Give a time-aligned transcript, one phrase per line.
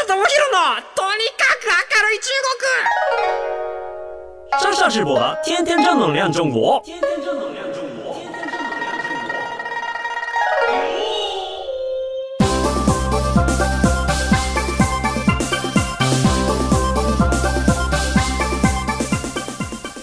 [0.00, 0.24] 下智博の
[0.94, 2.30] とにかく明るい中
[4.60, 6.82] 国上上直播，天天正能量中国。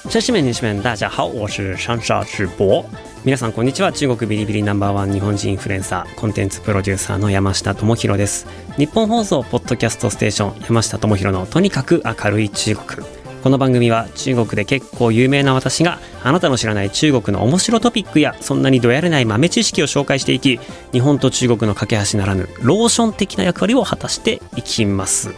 [0.10, 2.86] 女子们、女士们、大家好，我是上上直播。
[3.25, 3.93] 皆さんこんにちは。
[3.93, 8.47] 中国ビリビリナンバーワン日本人インフルエンサー、コンテンツプロデューサーの山下智博です。
[8.77, 13.18] 日本放送ポッドキャストステーション山下智博のとにかく明るい中国。
[13.49, 20.61] この番組は中国で結構有名な私があなたの知らない中国の面白トピックやそんなにどやれない豆知識を紹介していき
[20.93, 25.31] 日本と中国の架け橋ならぬローション的な役割を果たしていきます。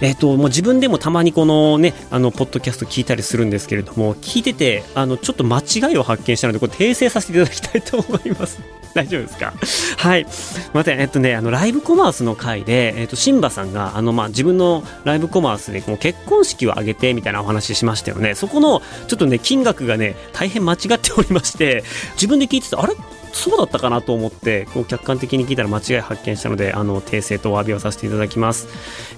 [0.00, 8.60] えっ、ともう自分でもたまにこのねあのポッドキャスト聞いたりするんですけれども聞いててあのちょっと間違いを発見したのでこれ訂正させていただきたいと思います。
[8.96, 9.52] 大丈夫ですか？
[9.98, 10.26] はい。
[10.72, 18.34] また、えっとね、あの、ライブコマースの回で、えっと、シンバさんが、あの、まあ、自分のライブコマースで、こう結婚式を挙げて、みたいなお話ししましたよね。
[18.34, 21.84] そこの、ちょっとね、金額がね、大変間違っておりまして、
[22.14, 22.94] 自分で聞いてて、あれ？
[23.36, 28.66] そうだったかなと思って、こう客観的に聞いたら間違い発見したので、あの、訂正とお詫びをさせていただきます。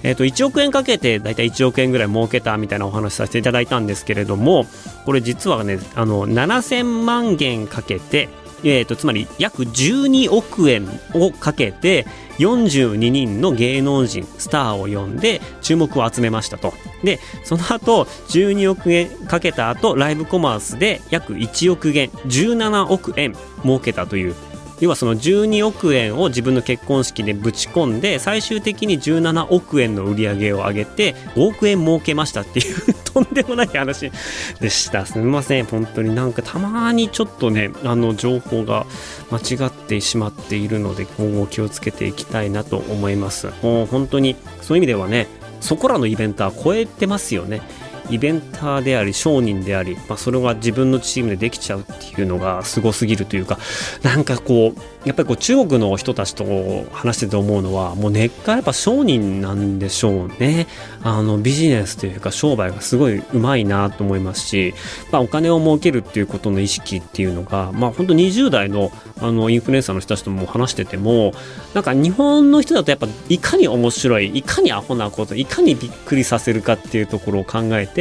[0.03, 4.65] えっ、と、1億円かけて、だいたい1億円ぐらい儲けたみたいなお話させていただいたんですけれども、
[5.05, 8.27] これ実はね、あの、7000万元かけて、
[8.63, 12.05] えー、とつまり約12億円をかけて
[12.39, 16.73] 42人の芸能人スターを呼んで注目を集めましたと。
[17.03, 24.35] でその後12億円かけた後ライブコマースで約1億円17億円儲けたという
[24.79, 34.11] 要はその12億円を自分の結婚式でぶち込んで最終的に17億円の売り上げを上げて5億円儲けましたっていう とんでもない話
[34.59, 35.05] でした。
[35.05, 35.65] すみません。
[35.65, 36.13] 本当に。
[36.13, 38.85] なんかたまにちょっとねあの情報が
[39.31, 43.47] 間違ってしまっているので今後気をつけていきたいなと思います。
[43.61, 45.27] もう本当にそういう意味ではね
[45.61, 47.61] そこらのイベントは超えてますよね。
[48.09, 53.57] イベンターであり商人であり、まあ、それが自分のチームでできちゃうっていうのがすごすぎるというか
[54.03, 56.43] なんかこうやっぱりこう中国の人たちと
[56.91, 60.67] 話してて思うのはもう根っからやっぱ商人なんでしょうね。
[61.01, 64.73] あのビジネスというか商売がすごいうまいなと思いますし、
[65.11, 68.91] まあ、お金を儲けるっていうことの意識っていうのがまあ本当20代の
[69.21, 71.33] あのインフルエンサーの人たちとも話してても
[71.73, 77.98] なんか日本の人だとやっぱいかに面白いいかにアホなこといかにびっくりさせるかっていうところを考えて、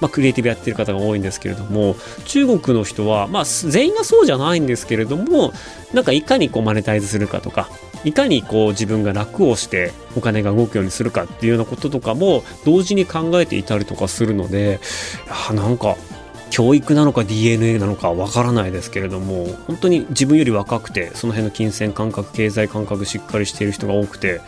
[0.00, 5.52] まあ、クリエイティブやってる方が多いんですけれども中国の人は、まあ、全員がそうじゃないんですけれども
[5.92, 7.68] なんかいかにこうマネタイズするかとか
[8.04, 14.80] いかにこう自分が楽をしてお金が動くようにするかっていうようなこととかも同時に考えていたりとかするので
[15.50, 15.96] あなんか
[16.50, 24.40] 教育なのか DNA なのかわからないですけれども本当に自分より若くてその辺の金銭感覚経済感覚しっかりしている人が多くて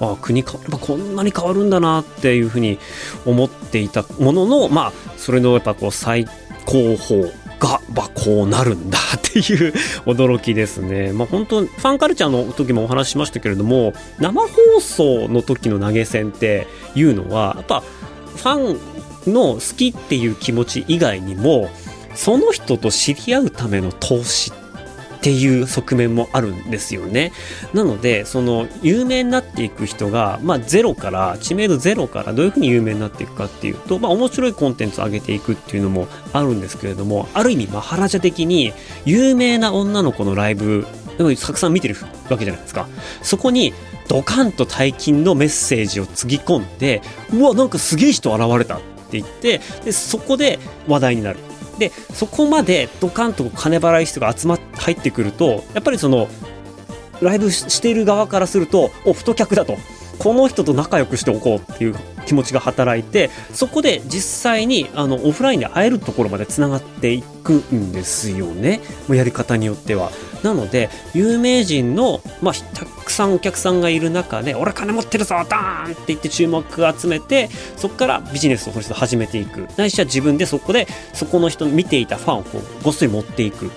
[0.00, 2.78] ああ国変わればこんなに変わるんだなっていうふうに
[3.24, 6.26] 思っていたもののまあそれのやっぱこう最
[6.64, 9.72] 高峰が、まあ、こうなるんだっていう
[10.04, 11.12] 驚きですね。
[11.12, 17.82] まあ、本当ファンカルチャーの時もお話ししましたけれども生放送の時の投げ銭っていうのはやっぱ
[18.34, 18.91] ファン
[19.26, 21.68] の好きっていう気持ち以外にも
[22.14, 24.52] その人と知り合うための投資
[25.22, 27.32] っていう側面もあるんですよね。
[27.72, 38.72] なのでその有名になっていく人が、まあ、ゼロから知名度ゼロからどういうふうに有名になっていくかっていうと、まあ、面白いコンテンツを上げていくっていうのもあるんですけれどもある意味マハラジャ的に
[39.04, 40.84] 有名な女の子のライブ
[41.18, 41.94] でもたくさん見てる
[42.28, 42.88] わけじゃないですか。
[43.22, 43.72] そこに
[44.08, 47.00] ドカンと大金のメッセージをつぎ込んで
[47.32, 48.80] うわなんかすげえ人現れた
[49.12, 50.58] て言ってでそこで
[50.88, 51.38] 話題になる。
[51.78, 56.28] でそこまでドカンと金払い人が集まって入ってくるとやっぱりその
[57.22, 59.76] ライブしている側からするとお太客だと
[60.18, 61.94] この人と仲良くしておこうっていう
[62.26, 70.10] 気持ちが働いてそこで実際にあのオフラインで会えるところまでつながっていくんですよねもうやり方によっては。
[70.42, 83.70] なので有名人の、まあ、たくさんお客さんがいる中で「俺金持ってるぞダーン!」って言って注目を集めてそこからビジネスを始めていくないしは自分でそこでそこの人見ていたファンをこうごっそり持っていく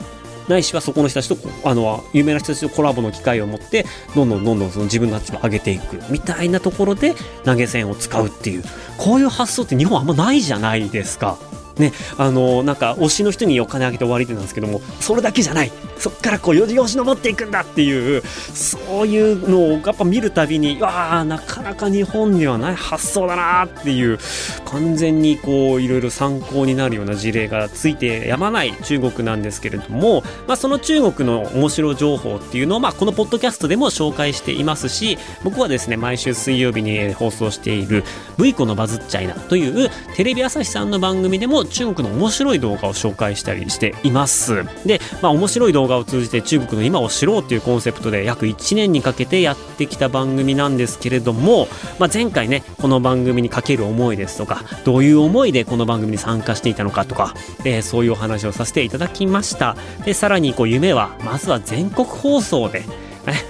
[0.47, 3.85] ないしはそこの人たちとあの有名な人たちとコラボの機会を持って
[4.15, 7.15] どんどんどんどんその自分の立場を上げていくみたいなところで
[7.45, 8.63] 投げ銭を使うっていう
[8.97, 11.37] こういう発想って日本あんまないじゃないですか。
[11.77, 15.71] ね、あのなんか推しの人にお金あげて終わりってなんですけどもそれだけじゃない。
[15.97, 24.19] そっからこうよじよじ登っていくんだっていうそういうのをやっぱ見るたびにわあなかなか日本にはない発想だなっていう
[24.65, 38.03] 完全にこういろいろ参考になるような事例がついてやまない中国なんですけれども、まあ、その中国の面白情報っていうのを、まあ、このポッドキャストでも紹介していますし僕はですね毎週水曜日に放送している
[38.37, 44.63] 「ブイコのバズっちゃいな」というテレビ朝日さんの番組でも中国の面白い動画を紹介したりしています。
[44.85, 51.67] で、まあ、面白い動画を通じて中国の今を知ろうというコンセプトで約1年にかけてやってきた番組なんですけれども、
[51.99, 57.33] まあ、前回ねこの番組にかける思いですとかどういう思いでこの番組に参加していたのかとか、
[57.63, 59.75] えー、そういうお話をさせていただきました。
[60.05, 62.83] でさらにこう夢はまずは全国放送で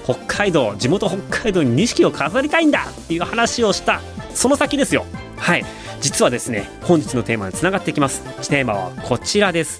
[0.04, 4.02] 北海道地元北海道に錦を飾りたいんだっていう話をした
[4.34, 5.06] その先ですよ。
[5.38, 5.66] はい。
[6.02, 8.22] 実はですね本日のテーマにつながってきます。
[8.50, 9.80] テーマはこちらです。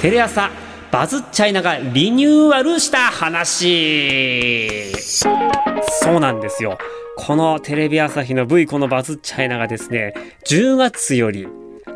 [0.00, 0.50] テレ朝
[0.90, 4.92] バズっちゃいながリニューアルした話。
[4.96, 6.78] そうなんですよ。
[7.16, 10.14] このテレビ朝日の V このバズっちゃいながですね
[10.46, 11.46] 10月より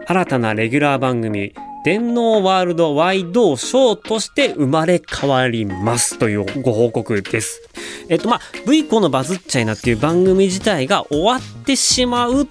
[0.06, 1.52] 新たなレギュラー番組
[1.88, 7.62] 電脳ワールドワイドショーとして生まれ変わりますというご報告です。
[8.10, 12.46] えっとまあ、V コのバズっちゃいなっていう番組自体が終わってしまう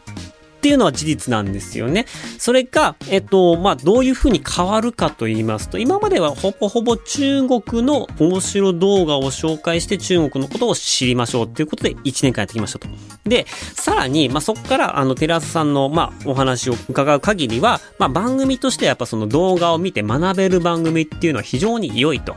[0.57, 2.05] っていうのは事実なんですよね。
[2.39, 12.87] それが、えっと、まあ、どういうふうに変わるかと言いますと、今まではほぼほぼ中国の面白動画を紹介して中国のことを知りましょうっていうことで1年間やってきましたと。
[13.25, 13.45] で、
[13.75, 22.35] さらに、まあ、そこから、あの、テラスさんの、まあ、お話を伺う限りは、まあ、番組としてやっぱその動画を見て学べる番組っていうのは非常に良いと。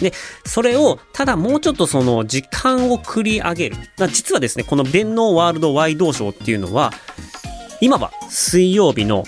[0.00, 0.12] で、
[0.44, 3.76] それを、ただもうちょっとその時間を繰り上げる。
[4.12, 6.92] 実はですね、この電脳ワールドワイドショーっていうのは、
[7.80, 9.24] 今は水曜日の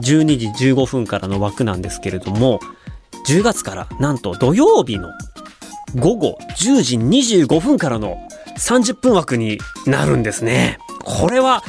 [0.00, 2.60] 12時15分からの枠なんですけれども、
[3.26, 5.08] 10月からなんと土曜日の
[5.96, 8.18] 午後10時25分からの
[8.58, 10.78] 30分枠になるんですね。
[11.04, 11.62] これは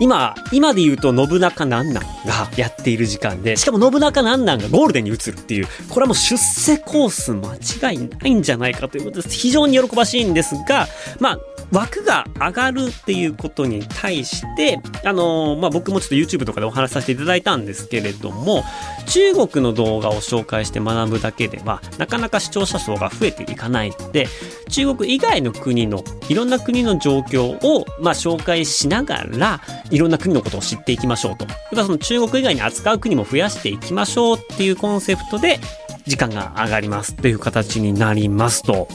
[0.00, 9.36] 今、今で言うと信長なんなんがやっている時間で、しかも信長なんなんがゴールデンに移るっていう、これはもう出世コース間違いないんじゃないかということです。
[9.36, 10.88] 非常に喜ばしいんですが、
[11.20, 11.38] まあ、
[11.72, 18.64] 枠が上がるっていうことに対して、あの、まあ、僕もちょっと YouTube とかでお話しさせていただいたんですけれども、
[19.06, 24.26] 中国の動画を紹介して学ぶだけでは、なかなか視聴者層が増えていかないので、
[24.68, 31.46] 中国以外の国の、いろんな国の状況を、まあ、紹介しながら、いろんな国のことを知っていきましょうと。
[31.74, 35.60] その中国以外に扱う国も増やしていきましょうっていうコンセプトで、
[36.06, 38.88] 時間が上がりますという形になりますと。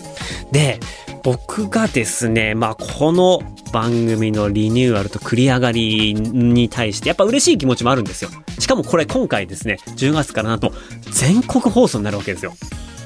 [0.52, 0.80] で、
[1.26, 3.42] 僕がですね、まあ、この
[3.74, 8.30] 番組のリニューアルと繰り上がりに対して、やっぱ嬉しい気持ちもあるんですよ。
[8.60, 10.72] しかもこれ今回ですね、10月からなんと
[11.10, 12.54] 全国放送になるわけですよ。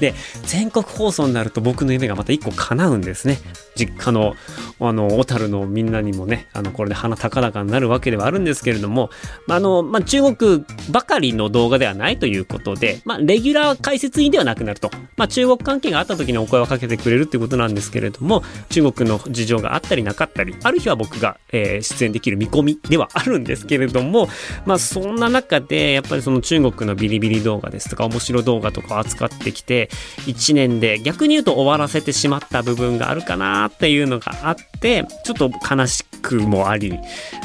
[0.00, 0.14] で、
[0.44, 3.38] 全国放送になると僕の夢がまた一個叶うんですね。
[3.76, 4.34] 実家の、
[4.80, 9.10] あの、小樽のみんなにもね、あの、これで鼻高々になるわけではあるんですけれども、
[9.46, 14.90] まあの、まあ、中国ばかりの動画ではないということで、まあ、レギュラー解説員ではなくなると。
[15.16, 24.28] まあ、中国関係があった時にお声をかけてくれるっていうことなんですけれども、中国の事情があったりなかったり、ある日は僕が、えー、出演できる見込みではあるんですけれども、
[24.64, 29.89] まあ、そんな中で、やっぱりその中国のビリビリ動画ですとか、面白動画とかを扱ってきて、
[30.26, 36.98] 1年で逆に言うと終わらせてしまった部分があるかなっていうのがあって、ちょっと悲しくもあり、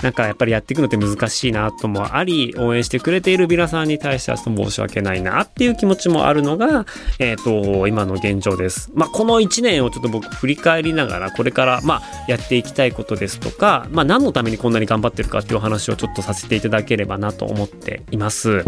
[0.04, 6.86] なんかやっぱりやっていくのって難しいなともあり、応援してくれている皆さんに対しては申し訳ないなっていう気持ちもあるのが、
[7.20, 8.92] えっ、ー、と、今の現状です。
[8.94, 18.64] まあ、この1年をちょっと僕振り返りながら、これから、まあ、やっていきたいことですとか、まあ、何のためにこんなに頑張ってるかっていうお話をちょっとさせていただければなと思っています。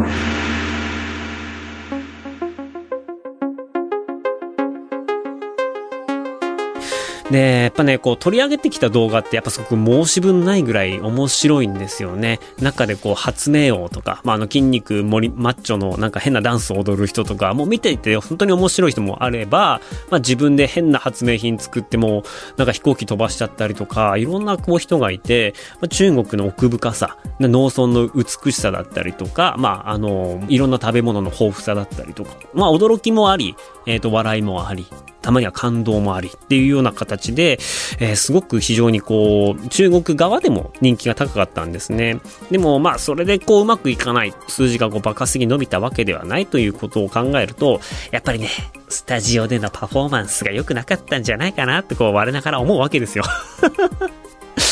[7.31, 12.39] で、やっぱね、こう取り上げてきた動画ってやっぱすごく申し分ないぐらい面白いんですよね。
[12.61, 22.23] 中でこう発明王とか、まあ、あの筋肉盛り、マッチョのなんか変なダンスを踊る人とか、もう見ていて本当に面白い人もあれば、まあ、自分で変な発明品作っても、
[22.55, 33.55] なんか飛行機飛ばしちゃったりとか、いろんなこう人がいて、まあ、中国の奥深さ、農村の美しさだったりとか、まあ、あの、いろんな食べ物の豊富さだったりとか、まあ、驚きもあり、
[33.87, 34.85] えっ、ー、と、笑いもあり、
[35.21, 37.53] たまには感動もありっていうような形で、
[37.99, 42.19] えー、すごく非常にこう、中国側でも人気が高かったんですね。
[42.51, 47.79] でもまあ、それでこう、うまくいかない、数字がこう、バカすぎ伸びたわけではないということを考えると、
[48.11, 48.49] やっぱりね、
[48.89, 53.23] スタジオでのパフォーマンスが良くなかったんじゃないかなってこう、我ながら思うわけですよ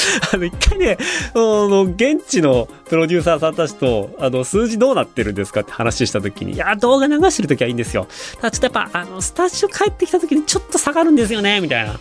[0.34, 0.98] あの、一回ね、
[1.34, 8.08] あの、現地のプロデューサーさんたちと、あの、数字どうなってるんですかって話した時に、いや、動画流してる時はいいんですよ。
[8.36, 12.00] ただちょっとやっぱ、あの、スタジオ帰ってきた時にちょっと下がるんですよね、みたいな。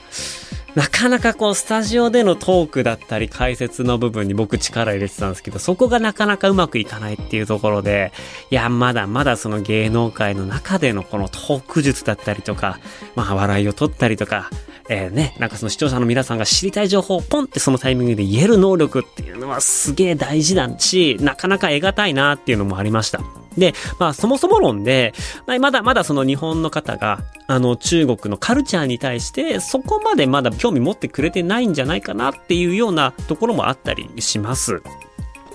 [0.75, 8.13] なかなかこう、スタジオでのトークだったり解説の部分に僕力入れてたんですけど、そこがなかなかうまくいかないっていうところで、
[8.51, 12.81] いや、まだまだその芸能界の中でのこのトーク術だったりとか、
[13.15, 14.51] まあ、笑いを取ったりとか、
[14.89, 23.21] えー、ね、なんかその視聴者の皆さんが知りたい情報をポンってそのタイミングで言える能力っていうのはすげえ大事だし、なかなか得難いなっていうのもありました。
[23.57, 25.15] で、まあそもそも論で、
[25.47, 34.83] まだまだその日本の方が、あの中国のカルチャーに対してそこまでまだ興味持ってくれてないんじゃないかなっていうようなところもあったりします。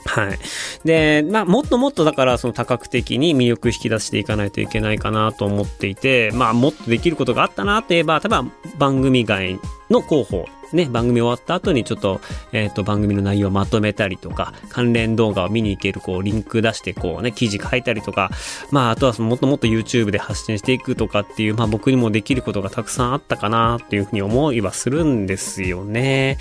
[0.09, 0.39] はい。
[0.83, 8.45] で、まあ、もっともっとだから、その多角的に魅力引き出していかないといけないかなと思っていて、まあ、もっとできることがあったなといえば、例えば
[8.79, 9.59] 番組外
[9.91, 12.21] の広報ね、番組終わった後にちょっと、
[12.51, 18.29] えっ、ー、と、番組の内容をまとめたりとか、関連動画を見に行ける、こう、リンク出して、こうね、記事書いたりとか、
[18.71, 26.37] まあ、あとはもっともっと YouTube で発信していくとかっていう、まあ、僕にもできることがたくさんあったかなっていうふうに思いはするんですよね。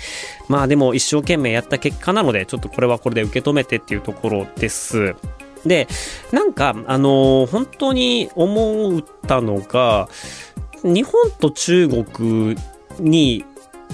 [0.47, 5.15] まあ、でも一生懸命やった結果なので、ちょっとこれはこれで受け止めてっていうところです。
[5.65, 5.87] で、
[6.31, 10.07] なんか、あのー、本当に思ったのが、
[10.83, 12.55] 日本と中国
[12.99, 13.43] に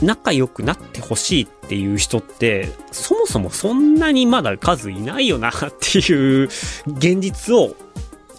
[0.01, 6.49] 仲良くなってほしいっていう人って、そもそもそんなにまだ数いないよなっていう
[6.87, 7.75] 現実を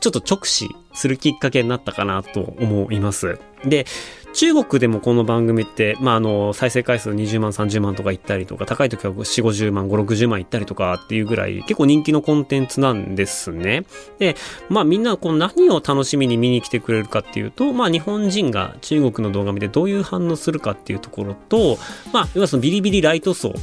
[0.07, 3.41] ちょっと直視するきっかけになったかなと思います。
[3.65, 3.87] で、
[4.35, 13.85] 中国でもこの番組って、まあ、あの、再生回数20万、30万とかいったりとか、高い時は4、50万、5、60万いったりとかっていうぐらい、結構人気のコンテンツなんですね。
[14.21, 14.37] で、
[14.69, 21.79] まあみんなこう何を楽しみに見に来てくれるかっていうと、まあ日本人が中国の動画見てどういう反応するかっていうところと、
[22.13, 23.55] まあ、要はそのビリビリライト層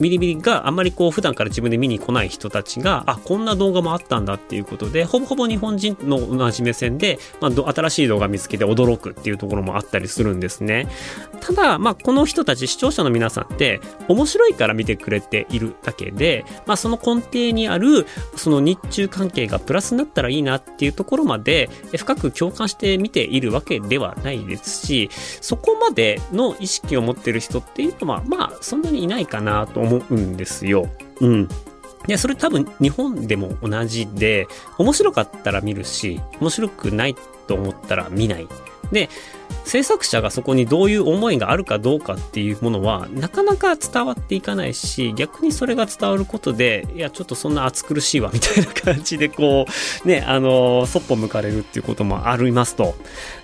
[0.00, 10.88] ビリビリがあんまりこう普段から自分で見に来ない人たちが、あ、こんな動画もあったんだっていうことで、ほぼほぼ日本人の同じ目線で、まあ、新しい動画見つけて驚くっていうところもあったりするんですね。
[11.40, 30.88] ただ、まあ、この人たち、視聴者の皆さんって、面白いから見てくれているだけで、まあ、その根底にある、その日中関係がプラスになったらいいなっていうところまで、深く共感して見ているわけではないですし、そこまでの意識を持ってる人っていうのは、まあ、そんなにいないかなと思思うんですよ。
[31.20, 31.48] うん。
[32.06, 34.46] で、それ多分日本でも同じで、
[34.78, 37.16] 面白かったら見るし、面白くない
[37.46, 38.48] と思ったら見ない。
[38.92, 39.08] で、
[39.64, 49.66] 制作者がそこにどういう思いがあるかどうかっていうものはなかなか伝わっていかないし逆にそれが伝わることでいやちょっとそんな暑苦しいわみたいな感じでこ
[50.04, 52.94] うねあのそっぽ向かれるっていうこともありますと。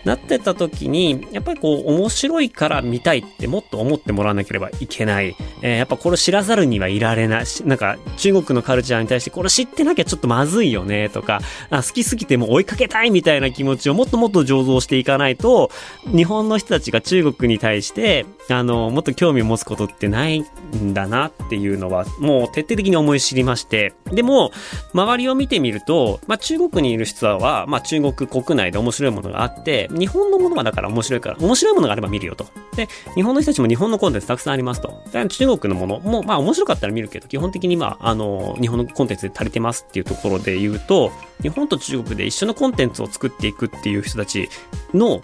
[0.06, 7.44] なってた時にやっぱりこう面白いから見たいってもっと思ってもらわなければいけない、えー、やっぱこれ知らざるにはいられない。
[7.64, 15.72] なんか中国のカルチャーに対してこれ知ってなきゃちょっとまずいよねとかあ好きすぎても追いかけたいみたいな気持ちをもっともっと醸造していかないと
[16.14, 24.52] 日本の人たちが中国に対して、あの、もっと興味を持つことってないんだなっていうのは、もう徹底的に思い知りまして、でも、
[24.92, 32.46] 周りを見てみると、まあ、中国にいる人は、まあ、中国国内で面白いものがあって、日本のものはだから面白いから、面白いものがあれば見るよと。
[32.76, 35.02] で、日本の人たちも日本のコンテンツたくさんありますと。
[35.28, 41.10] 中国のものも、まあ、面白かったら見るけど、基本的にまあ、あの、日本のコンテンツで足りてますっていうところで言うと、
[41.42, 44.48] 日本と中国で一緒のコンテンツを作っていくっていう人たち
[44.94, 45.22] の、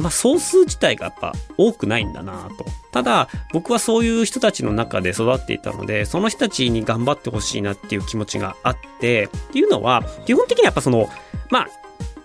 [0.00, 2.64] まあ、総数自体がやっぱ多くないんだなと。
[2.90, 11.08] ただ、僕はそういう人たちの中で育っていたので、その人たちに頑張ってほしいなっていう気持ちがあって、っていうのは、基本的にはやっぱその、
[11.50, 11.68] まあ、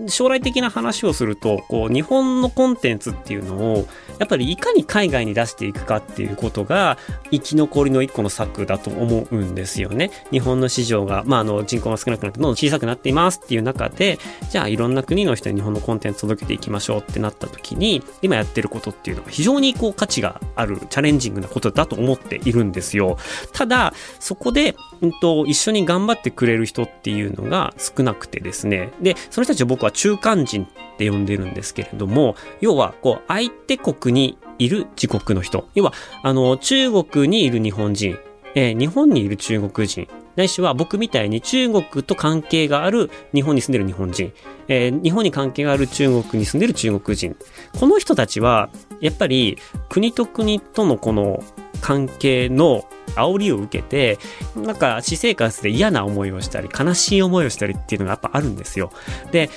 [0.08, 3.88] 将来的な話をすると、こう、日本のコンテンツっていうのを、
[4.19, 6.98] やっぱりいかに海外に出していくかっていうことが、
[7.31, 10.12] 生き残りの一個の策だと思うんですよね。
[10.31, 14.19] 日本の市場が、まあ、あの、人口が少なくなってどんどん小さくなっていますっていう中で、
[14.50, 23.17] じゃあいろんな国の人に日本のコンテンツ届けていきましょうってなった時に、今やってることっていうのは非常にこう価値がある、チャレンジングなことだと思っているんですよ。
[23.53, 28.91] ただ、そこで、うんと、一緒に頑張ってくれる人っていうのが少なくてですね。
[29.01, 35.68] で、その人たちを僕は中間人って呼んでるんですけれども、要は、こう、相手国にいる自国の人。
[35.75, 38.18] 要は、あの、中国にいる日本人、
[38.56, 44.34] えー、日本にいる中国人、ないしは僕みたいに中国と関係がある日本に住んでる日本人、
[44.68, 47.36] えー、日本に関係がある中国に住んでる中国人。
[47.80, 48.70] この人たちは、
[49.02, 49.58] やっぱり
[49.90, 51.44] 国と国とのこの
[51.82, 52.86] 関係の
[53.16, 54.18] 煽りを受けて、
[54.56, 58.92] なんか私生活で嫌な思いをしたり、悲しい思いをしたりっていうのがやっぱあるんですよ。
[59.32, 59.50] で、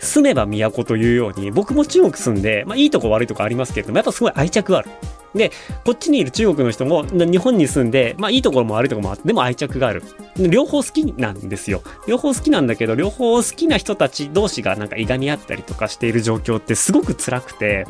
[0.00, 4.90] 住めば都というように、僕も中国住んで、まあいいとこ悪いとこありますけれども、やっぱすごい愛着ある。
[5.34, 5.52] で、
[5.84, 10.02] こっちにいる中国の人も日本に住んで、まあいいところも悪いところもあって、でも愛着がある。
[10.36, 11.82] 両方好きなんですよ。
[12.08, 17.86] 両方好きなんだけど、両方好きな人たち同士がなんかいがみ合ったりとかしている状況ってすごく辛くて、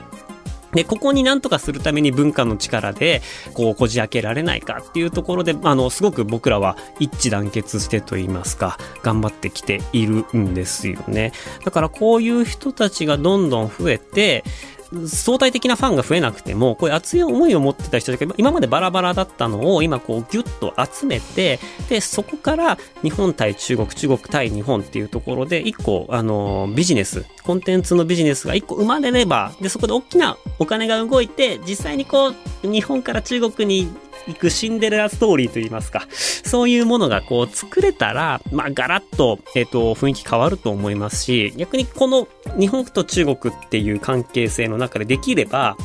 [0.72, 3.22] で、ここになんとかするために文化の力で、
[3.54, 11.32] こう、こじ開けられないかっていうところで、あの、すごく僕らは一致団結してと言いますか、頑張ってきているんですよね。
[11.64, 14.44] だからこういう人たちがどんどん増えて、
[15.06, 33.88] 相対的なファンが増えなくても、こういう熱い思いを持ってた人たちが今までバラバラだったのを今こうギュッと集めて、で、そこから日本対中国、中国対日本っていうところで一個、あの、ビジネス、コンテンツのビジネスが一個生まれれば、で、そこで大きなお金が動いて、実際にこう、日本から中国に
[34.26, 45.76] いくシンデレラストーリーといいますか、そういうものがこう作れたら、まあガラッと、えっ、ー、と、雰囲気変わると思いますし、逆にこの日本と中国っていう関係性の中でできれば、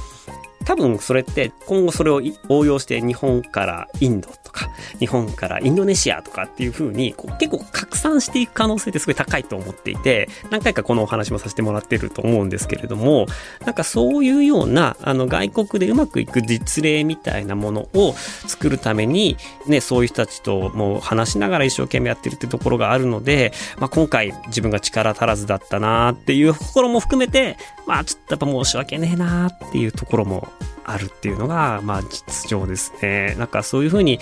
[0.66, 4.70] 多分それって今後それを応用して日本からインドとか
[5.00, 13.28] 日本からインドネシアとかっていう風にこう結構拡散していく可能性ってすごい高いと思っていて何回かこのお話もさせてもらってると思うんですけれども
[13.66, 18.14] なんかそういうようなあの外国でうまくいく実例みたいなものを
[18.48, 30.48] 作るためにねそういう人たちともう話しながら一生懸命やってるってところがあるので、まあ、今回自分が力足らずだったなっていうところも含めてまあちょっとやっぱ申し訳ねえなっていうところも
[30.84, 33.36] あるっていうのが、まあ実情ですね。
[33.38, 34.20] なんかそういうふうに、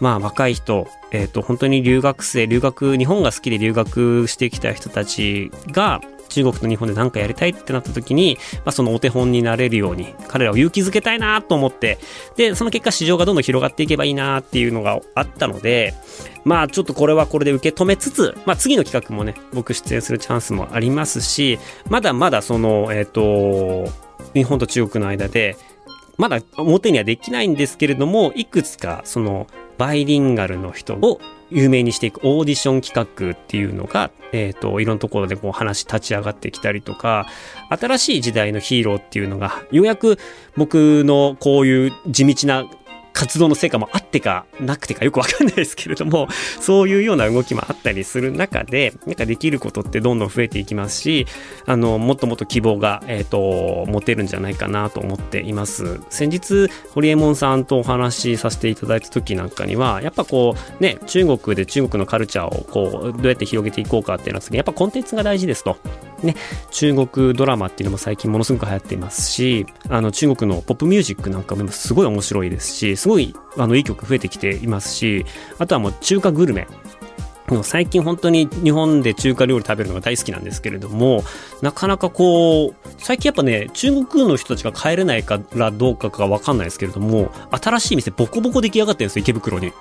[0.00, 11.98] まあ若い人、えっ、ー、と本当に留学生、留学、日本が好きで留学してきた人たちが、中国と日本で何かやりたいってなった時に、まあ、そのお手本になれるように、彼らを勇気づけたいなと思って、
[12.36, 15.92] で、その結果市場がどんどん広がっていけばいいなっていうのがあったので、
[16.44, 21.58] まあちょっとこれはこれで受け止めつつ、まあ次の企画もね、僕出演するチャンスもありますし、
[21.88, 23.92] まだまだその、えっ、ー、と、
[24.32, 25.56] 日本と中国の間で、
[26.20, 29.46] まだ表にはできないんですけれども、いくつかその
[29.78, 37.26] バイリンガルの人を有名にしていくオーディション企画っていうのが、えっ、ー、と、いろんなところでこう話立ち上がってきたりとか、
[37.70, 40.18] 新しい時代のヒーローっていうのが、ようやく
[40.58, 42.66] 僕のこういう地道な
[43.20, 51.26] 活動の成果もあってかなくてかよくわかんないですけれども、 そういうような動きもあったりする中で、なんかできることってどんどん増えていきますし、
[51.66, 56.00] あの、もっともっと希望が、えっ、ー、と、持てるんじゃないかなと思っています。
[56.08, 65.76] 先日、ホリエモンさんとお話しさせていただいた時なんかには、やっぱこう、ね、中国で中国のカルチャーをこう、どうやって広げていこうかっていうのは、やっぱコンテンツが大事ですと。
[66.22, 66.36] ね、
[66.70, 75.26] 中国ドラマっていうのも最近ものすごく流行っていますし、あの、中国のポップミュージックなんかもすごい面白いですし、すごい、あの、いい曲増えてきていますし、
[75.58, 76.68] あとはもう中華グルメ。
[77.62, 81.24] 最近本当に日本で中華料理食べるのが大好きなんですけれども、
[81.62, 89.72] なかなかこう、最近やっぱね、中国の人たちが帰れないからどうかがわかんないですけれども、新しい店ボコボコ出来上がってるんですよ、池袋に。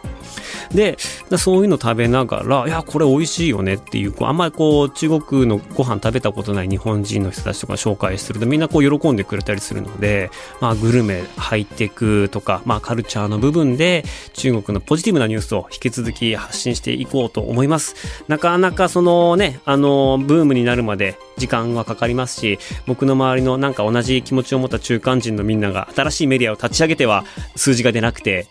[0.73, 0.97] で、
[1.37, 10.29] そういうの食べながら、いや、これ美味しいよねっていう、こうあんまりこう、中国のご飯食べたことない日本人の人たちとか紹介するとみんなこう喜んでくれたりするので、
[10.61, 14.03] まあグルメ、ハイテクとか、まあカルチャーの部分で
[14.33, 17.58] 中国のポジティブなニュースを引き続き発信していこうと思います。
[17.59, 18.23] 思います。
[18.29, 27.25] なかなかそのね、あの、ブームになるまで時間はかかりますし、僕の周りのなんか同じ気持ちを持った中間人のみんなが新しいメディアを立ち上げては
[27.57, 28.47] 数字が出なくて、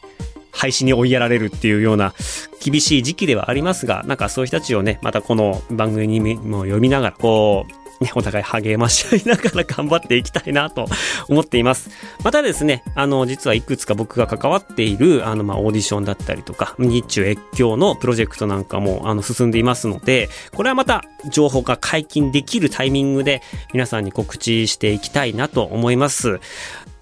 [0.51, 2.15] 廃止に追いやられるっていうような
[2.61, 10.87] 厳しい時期ではありますが、なんかそういう人たちをね、またこの番組にも読みながら、こう、ね、お互い励まし合いながら頑張っていきたいなと
[11.29, 11.91] 思っています。
[12.23, 26.41] またですね、あの、実はいくつか僕が関わっている、あの、まオーディションだったりとか、日中越境のプロジェクトなんかも、あの、進んでいますので、これはまた情報が解禁できるタイミングで皆さんに告知していきたいなと思います。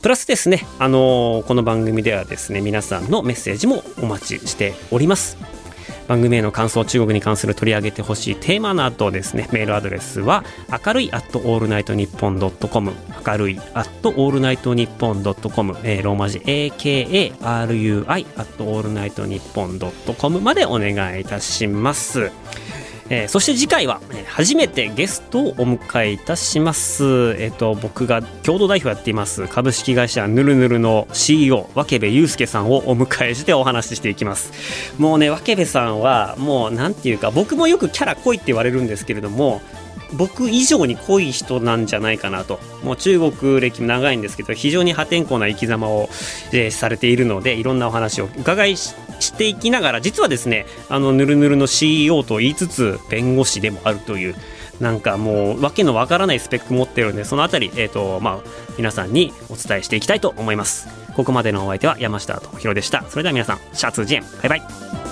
[0.03, 5.56] プラスですね、あのこの番組ではですね、皆さんのメッセージもお待ちしております。
[6.09, 9.49] 番組への感想中国に関する取り上げてほしいテーマなどですね。
[9.53, 10.45] メールアドレスは
[10.85, 12.93] 明るい at all night nippon .com
[13.27, 22.31] 明るい at all night nippon .com、えー、ローマ字 AKARUI at all night nippon .com までお願いいたします。
[23.09, 27.05] えー、そして次回は、え、初めてゲストをお迎えいたします。
[27.39, 34.53] えっ、ー、と、僕が共同代表やっています株式会社ぬるぬるの CEO、分部祐介さんをお迎えしてお話ししていきます。
[34.99, 39.61] もうね、分部さんは、もうなんていうか、僕もよくキャラ濃いって言われるんですけれども、
[40.13, 42.61] 僕以上に濃い人なんじゃないかなと。
[42.83, 46.09] もう中国歴長いんですけど、非常に破天荒な生き様を、
[46.53, 48.93] えー、されているので、いろんなお話を伺いし
[49.37, 54.35] ていきながら、実はですね、あの、ぬるぬるの CEO と言いつつ、弁護士でもあるという、
[54.81, 60.89] なんかもうわけのわからないスペック持ってるんでそのあたり、えーとまあ、皆さんにお伝えしていきたいと思います。
[61.15, 63.03] ここまでのお相手は山下智博でした。
[63.09, 65.06] それでは皆さんシャツジェンバイバイ。